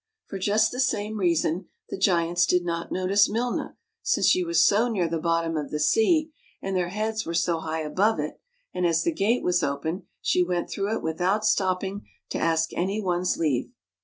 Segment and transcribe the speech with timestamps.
[0.25, 4.87] For just the same reason the giants did not notice Milna, since she was so
[4.87, 8.41] near the bottom of the sea, and their heads were so high above it,
[8.73, 12.99] and as the gate was open, she went through it without stopping to ask any
[12.99, 13.73] one's leave.